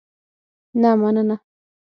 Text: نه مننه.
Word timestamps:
نه 0.81 0.91
مننه. 1.01 1.35